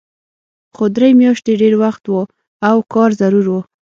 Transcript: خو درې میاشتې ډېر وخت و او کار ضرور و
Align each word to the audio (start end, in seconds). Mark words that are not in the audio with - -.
خو 0.75 0.83
درې 0.95 1.09
میاشتې 1.21 1.53
ډېر 1.61 1.73
وخت 1.83 2.03
و 2.07 2.11
او 2.69 2.77
کار 2.93 3.09
ضرور 3.21 3.45
و 3.49 3.55